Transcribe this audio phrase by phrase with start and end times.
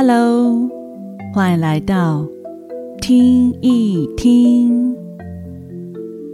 [0.00, 0.70] Hello，
[1.34, 2.24] 欢迎来到
[3.00, 4.96] 听一听。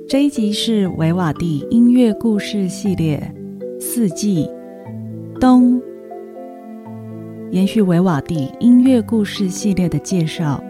[0.06, 3.18] 这一集是维瓦蒂音乐故事系列
[3.80, 4.46] 《四季
[5.40, 5.80] 冬》，
[7.52, 10.62] 延续维瓦蒂音乐故事系列的介绍。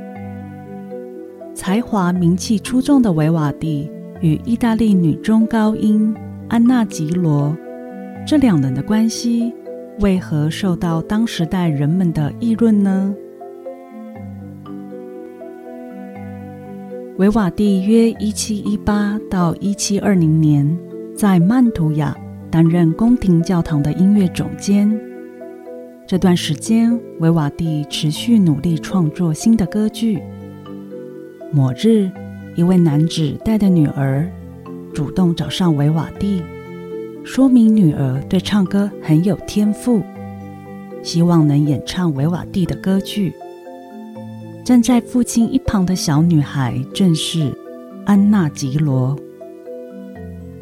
[1.53, 3.91] 才华名气出众的维瓦蒂
[4.21, 6.15] 与意大利女中高音
[6.49, 7.53] 安娜吉罗，
[8.25, 9.53] 这两人的关系。
[10.01, 13.15] 为何受到当时代人们的议论呢？
[17.17, 20.77] 维瓦蒂约一七一八到一七二零年
[21.17, 22.17] 在曼图亚
[22.51, 25.01] 担任宫廷教堂的音乐总监。
[26.09, 30.21] 这段时间，维瓦蒂持续努力创作新的歌剧。
[31.53, 32.11] 某日，
[32.57, 34.29] 一位男子带着女儿
[34.93, 36.43] 主动找上维瓦蒂。
[37.25, 40.05] 说明女儿对唱歌很有天赋，
[41.03, 43.33] 希望能演唱维瓦蒂的歌剧。
[44.63, 47.51] 站在父亲一旁的小女孩正是
[48.05, 49.17] 安娜吉罗。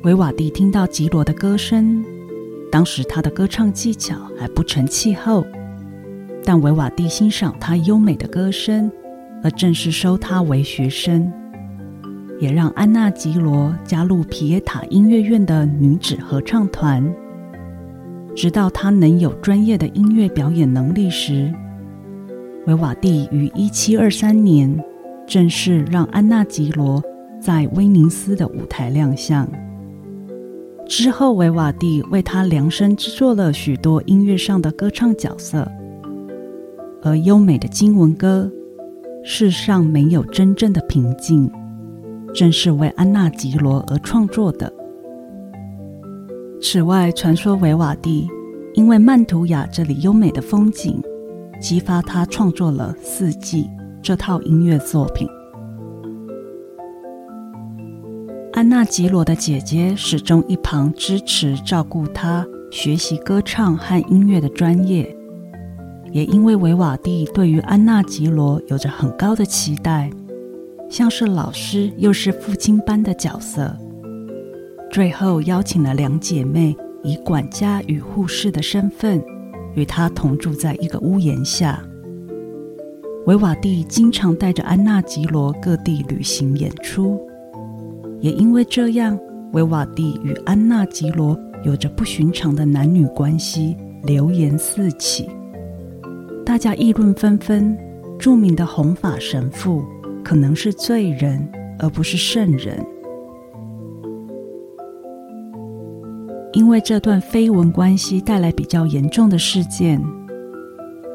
[0.05, 2.05] 维瓦蒂听到吉罗的歌声，
[2.71, 5.45] 当时他的歌唱技巧还不成气候，
[6.45, 8.91] 但维瓦蒂欣赏她优美的歌声，
[9.43, 11.31] 而正式收她为学生。
[12.43, 17.01] 也让安娜吉罗加入皮耶塔音乐院的女子合唱团。
[18.35, 21.55] 直到她能有专业的音乐表演能力时，
[22.67, 24.77] 维瓦蒂于一七二三年
[25.25, 27.01] 正式让安娜吉罗
[27.41, 29.49] 在威尼斯的舞台亮相。
[30.89, 35.71] 之后，维瓦蒂为她量身制作了许多音乐上的歌唱角色，
[37.05, 38.51] 而优美的经文歌，
[39.23, 41.49] 世上没有真正的平静。
[42.35, 44.73] 正是为安娜吉罗而创作的。
[46.61, 48.29] 此外，传说维瓦蒂
[48.75, 51.03] 因为曼图亚这里优美的风景，
[51.61, 53.65] 激发他创作了《四季》
[54.01, 55.29] 这套音乐作品。
[58.53, 65.17] 安娜吉罗的姐姐始终一旁支持照顾他学习歌唱和音乐的专业，
[66.13, 70.11] 也因为维瓦蒂对于安娜吉罗有着很高的期待。
[70.93, 73.75] 像是老师又是父亲般的角色，
[74.91, 79.25] 最后邀请了两姐妹以管家与护士的身份
[79.75, 81.83] 与他同住在一个屋檐下。
[83.25, 87.19] 维瓦蒂经常带着安娜吉罗各地旅行演出，
[88.21, 89.19] 也因为这样，
[89.55, 95.31] 维瓦蒂与安娜吉罗有着不寻常的男女关系，流言四起，
[96.45, 97.75] 大家议论纷纷。
[98.19, 99.83] 著名的红发神父。
[100.23, 102.85] 可能是罪人，而不是圣人。
[106.53, 110.03] 因为这段绯闻关系带来比较严重的事件。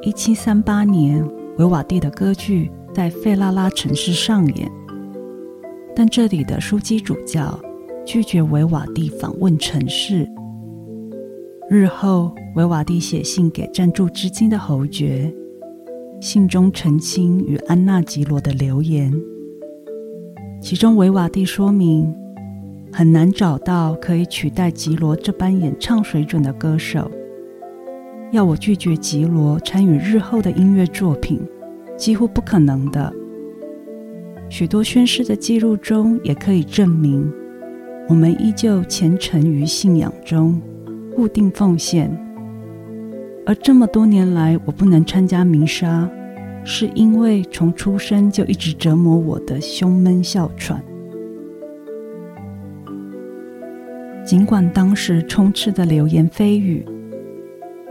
[0.02, 1.24] 一七三八年，
[1.58, 4.72] 维瓦蒂的歌剧在费拉拉城市上演，
[5.96, 7.60] 但这里的枢机主教
[8.06, 10.28] 拒绝维瓦蒂访问城市。
[11.70, 15.32] 日后，维瓦蒂写信给赞助资金的侯爵。
[16.20, 19.14] 信中澄清与安娜吉罗的留言，
[20.60, 22.12] 其中维瓦蒂说明
[22.92, 27.10] 很难找到可以取代吉罗这般演唱水准的歌手，
[28.32, 31.40] 要我拒绝吉罗参与日后的音乐作品，
[31.96, 33.14] 几乎不可能的。
[34.50, 37.32] 许多宣誓的记录中也可以证明，
[38.10, 40.60] 我们依旧虔诚于信仰中，
[41.16, 42.27] 固定奉献。
[43.48, 46.10] 而这么多年来，我不能参加弥撒，
[46.66, 50.84] 是因为从出生就一直折磨我的胸闷哮喘。
[54.26, 56.86] 尽管当时充斥的流言蜚语，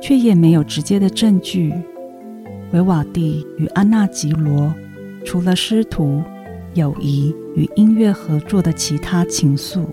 [0.03, 1.73] 却也没有直接的证据。
[2.73, 4.75] 维瓦蒂与安娜吉罗，
[5.25, 6.23] 除了师徒、
[6.75, 9.87] 友谊与音乐合作的其他情愫。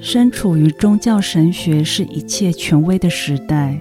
[0.00, 3.76] 身处于宗教神学是一切权威的时代，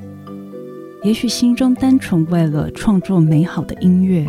[1.03, 4.27] 也许心中单纯为了创作美好的音乐。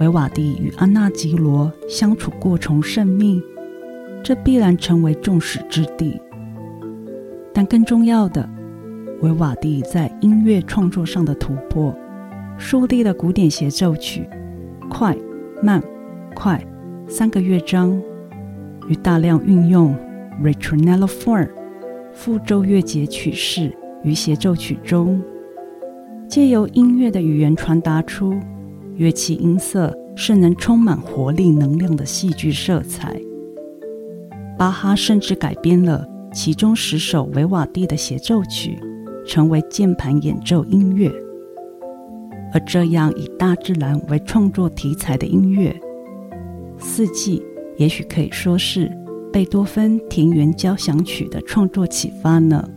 [0.00, 3.42] 维瓦蒂与安纳吉罗相处过从甚密，
[4.24, 6.18] 这必然成为众矢之的。
[7.52, 8.48] 但更重要的，
[9.20, 11.94] 维瓦蒂在音乐创作上的突破，
[12.56, 14.26] 树立了古典协奏曲
[14.88, 15.14] 快、
[15.62, 15.82] 慢、
[16.34, 16.64] 快
[17.06, 18.02] 三个乐章，
[18.88, 19.94] 与大量运用。
[20.42, 21.48] Ritornello form
[22.12, 23.72] 复奏乐节曲式
[24.02, 25.22] 与协奏曲中，
[26.28, 28.34] 借由音乐的语言传达出
[28.96, 33.16] 乐器音色是能充满活力能量的戏剧色彩。
[34.58, 36.04] 巴哈甚至改编了
[36.34, 38.76] 其中十首维瓦蒂的协奏曲，
[39.24, 41.10] 成为键盘演奏音乐。
[42.52, 45.70] 而这样以大自然为创作题材的音乐，
[46.82, 47.38] 《四季》
[47.76, 48.90] 也许可以说是
[49.32, 52.68] 贝多芬《田园交响曲》的创作启发呢。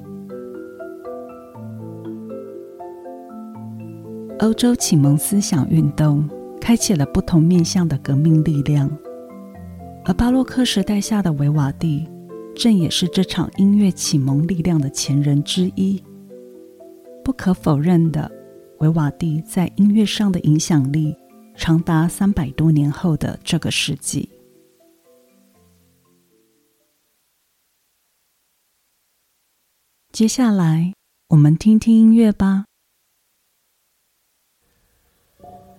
[4.40, 6.28] 欧洲启蒙思想运动
[6.62, 8.90] 开启了不同面向的革命力量，
[10.06, 12.08] 而巴洛克时代下的维瓦蒂，
[12.56, 16.02] 正也是这场音乐启蒙力量的前人之一。
[17.22, 18.32] 不可否认的，
[18.80, 21.14] 维瓦蒂在音乐上的影响力
[21.58, 24.30] 长达三百多年后的这个世纪。
[30.16, 30.94] 接下来，
[31.28, 32.64] 我们听听音乐吧。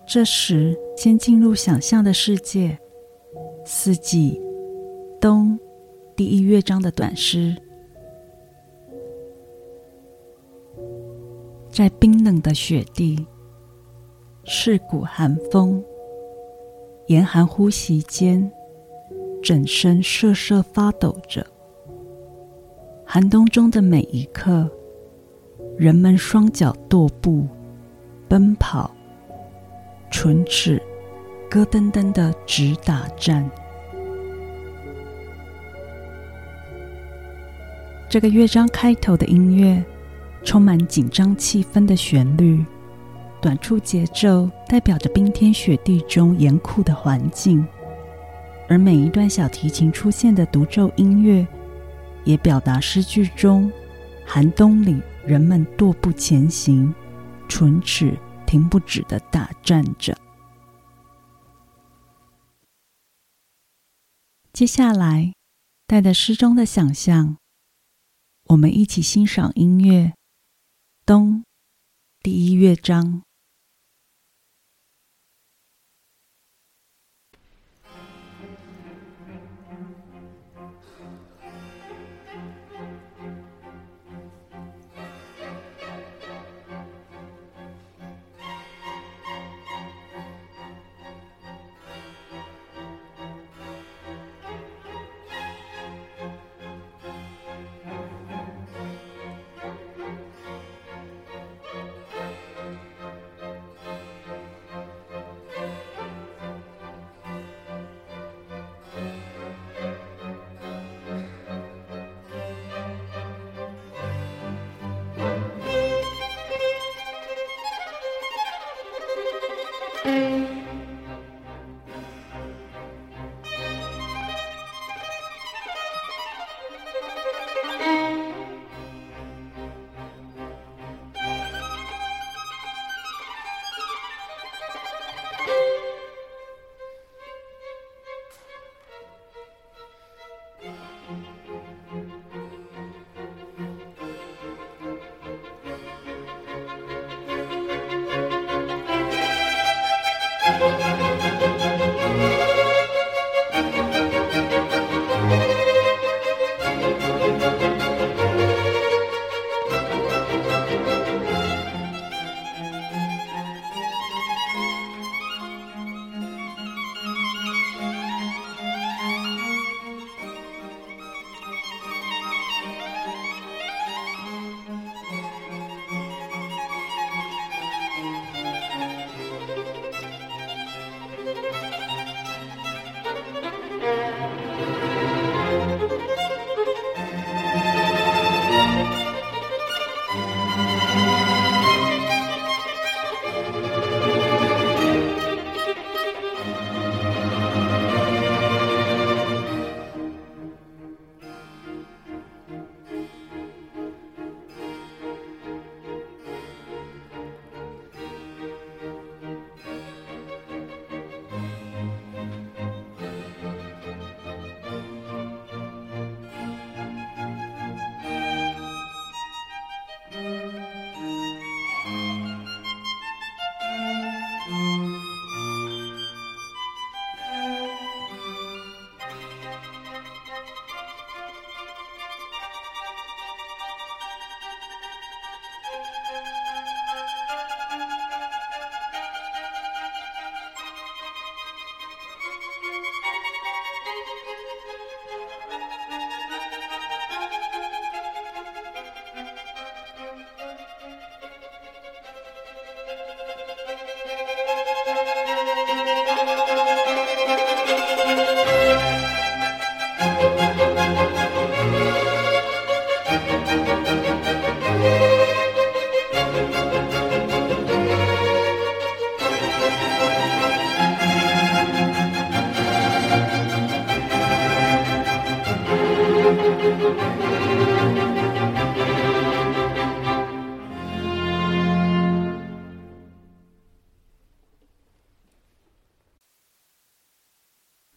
[0.05, 2.77] 这时，先进入想象的世界。
[3.65, 4.39] 四季，
[5.19, 5.57] 冬，
[6.15, 7.59] 第一乐章的短诗。
[11.71, 13.25] 在冰冷的雪地，
[14.45, 15.83] 刺骨寒风，
[17.07, 18.51] 严寒呼吸间，
[19.41, 21.43] 整身瑟瑟发抖着。
[23.09, 24.69] 寒冬中的每一刻，
[25.77, 27.47] 人们双脚踱步，
[28.27, 28.91] 奔跑。
[30.11, 30.81] 唇齿
[31.49, 33.49] 咯噔噔的直打战。
[38.09, 39.81] 这个乐章开头的音乐
[40.43, 42.61] 充满紧张气氛的旋律，
[43.39, 47.65] 短促节奏代表着冰天雪地中严酷的环境，
[48.67, 51.47] 而每一段小提琴出现的独奏音乐，
[52.27, 53.71] 也表达诗句中
[54.23, 56.93] 寒冬里人们踱步前行，
[57.49, 58.15] 唇齿。
[58.47, 60.17] 停不止的打战着。
[64.53, 65.33] 接下来，
[65.85, 67.35] 带着诗中的想象，
[68.45, 70.05] 我们一起欣赏音乐
[71.05, 71.41] 《冬》
[72.23, 73.26] 第一乐章。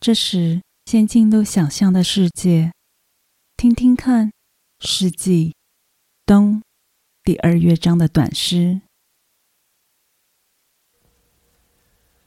[0.00, 2.73] 这时，先进入想象的世界，
[3.54, 4.28] 听听看
[4.80, 5.50] 《诗记》
[6.25, 6.62] 冬
[7.23, 8.80] 第二乐章的短诗。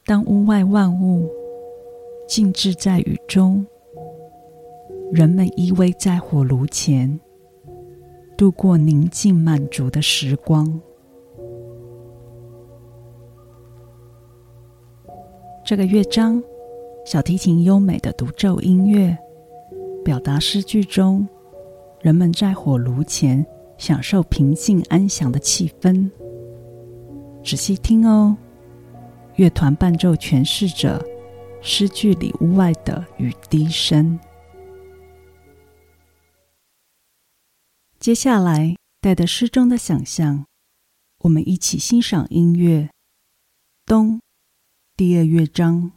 [0.06, 1.28] 当屋外万物
[2.28, 3.66] 静置在雨中，
[5.12, 7.20] 人们依偎在火炉前，
[8.38, 10.80] 度过宁静满足的时光。
[15.66, 16.44] 这个乐章，
[17.06, 19.18] 小提琴优美的独奏音乐，
[20.06, 21.28] 表达诗句中
[22.02, 23.46] 人们在火炉前
[23.78, 26.10] 享受平静安详的气氛。
[27.44, 28.36] 仔细听哦。
[29.36, 31.04] 乐团伴奏诠释着
[31.60, 34.20] 诗句里屋外的雨滴声。
[38.00, 40.46] 接下来，带着诗中的想象，
[41.22, 42.82] 我们一起欣赏音乐
[43.88, 44.18] 《冬》
[44.96, 45.92] 第二乐章。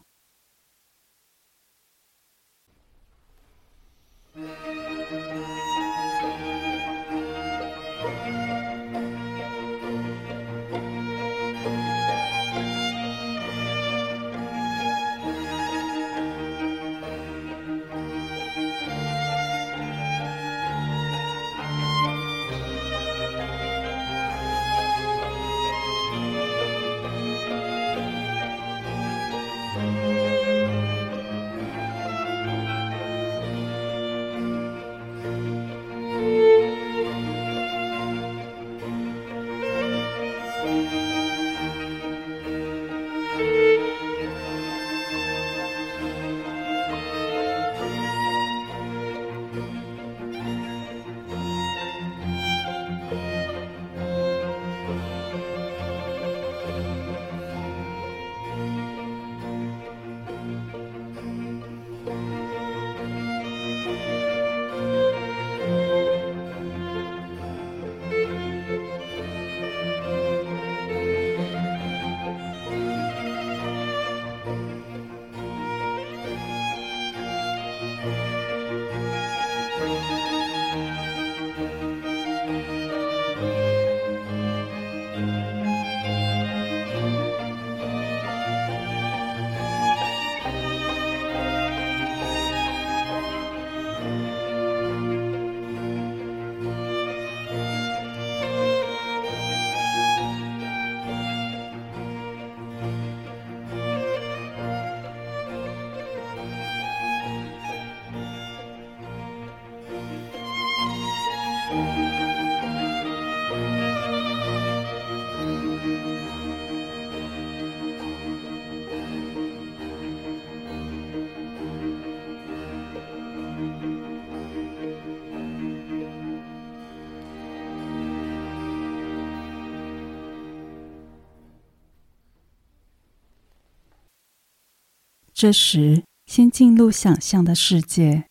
[135.39, 138.25] 这时，先进入想象的世界，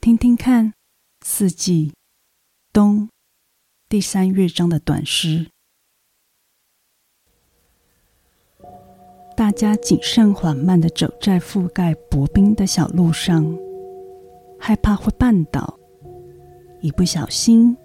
[0.00, 0.68] 听听看
[1.24, 1.90] 《四季》
[2.72, 3.08] 冬
[3.88, 5.48] 第三乐章的短诗。
[9.36, 13.44] 大家谨慎缓慢的走在覆盖薄冰的小路上，
[14.60, 15.76] 害怕会绊倒，
[16.80, 17.76] 一不小心，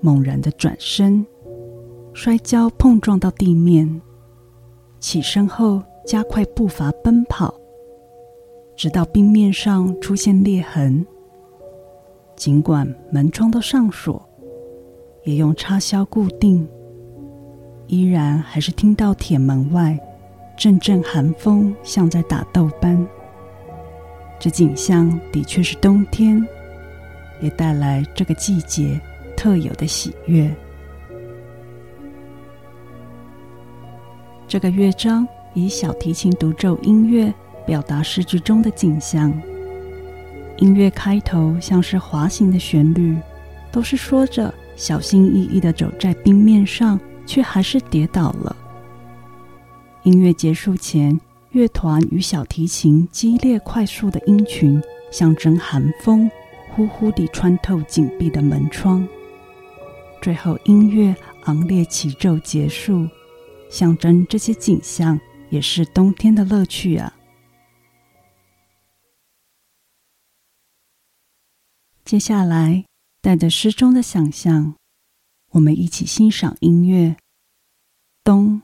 [0.00, 1.26] 猛然的转身，
[2.14, 4.00] 摔跤碰撞到地面，
[4.98, 7.54] 起身后加快步伐奔跑。
[8.76, 11.04] 直到冰面上出现裂痕，
[12.36, 14.22] 尽管门窗都上锁，
[15.24, 16.68] 也用插销固定，
[17.86, 19.98] 依然还是听到铁门外
[20.58, 23.04] 阵阵寒风，像在打斗般。
[24.38, 26.46] 这景象的确是冬天，
[27.40, 29.00] 也带来这个季节
[29.34, 30.54] 特有的喜悦。
[34.46, 37.32] 这个乐章以小提琴独奏音乐。
[37.66, 39.30] 表达诗句中的景象。
[40.58, 43.14] 音乐开头像是滑行的旋律，
[43.70, 48.56] 都是说着小心翼翼的走在冰面上，却还是跌倒了。
[50.04, 51.20] 音乐结束前，
[51.50, 54.80] 乐团与小提琴激烈快速的音群，
[55.10, 56.30] 象征寒风
[56.70, 59.06] 呼呼地穿透紧闭的门窗。
[60.22, 63.06] 最后，音乐昂烈起奏结束，
[63.68, 65.20] 象征这些景象
[65.50, 67.12] 也是冬天的乐趣啊。
[72.06, 72.84] 接下来，
[73.20, 74.76] 带着诗中的想象，
[75.50, 77.08] 我们一起欣赏音乐
[78.22, 78.60] 《冬》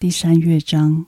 [0.00, 1.06] 第三乐章。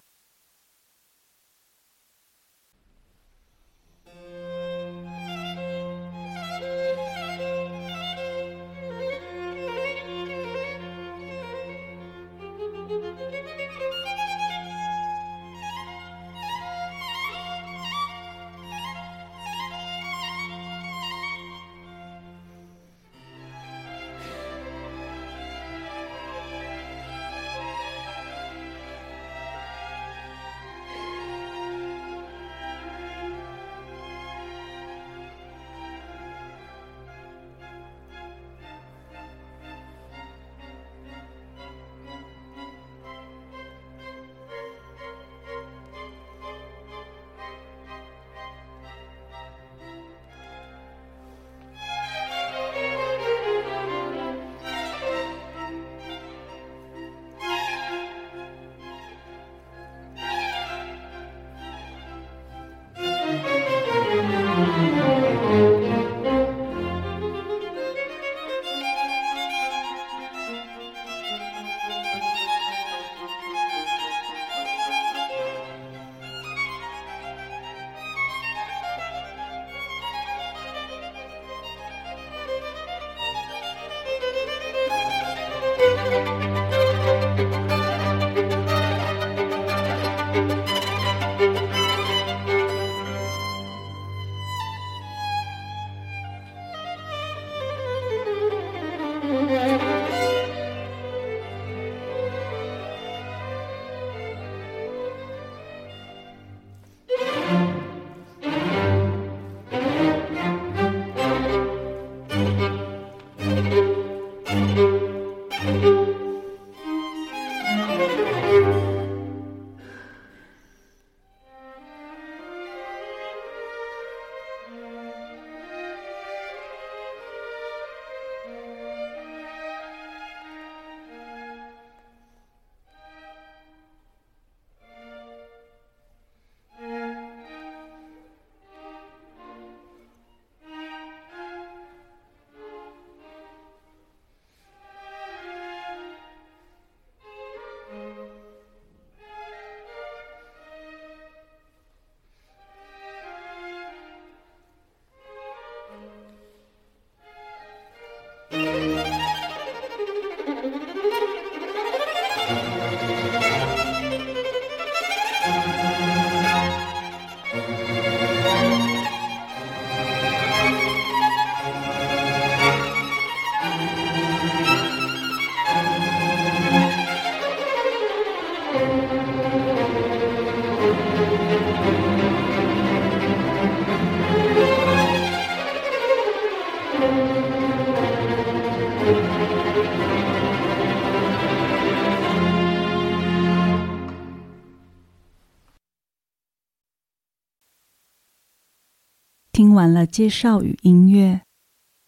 [199.56, 201.40] 听完了介绍与音乐，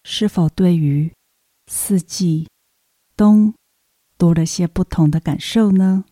[0.05, 1.15] 是否对于
[1.67, 2.47] 四季
[3.17, 3.55] 冬
[4.19, 6.05] 多了些不同的感受呢？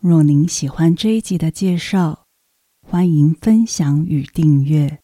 [0.00, 2.24] 若您喜欢这一集的介绍，
[2.82, 5.00] 欢迎分享与订阅，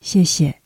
[0.00, 0.59] 谢谢。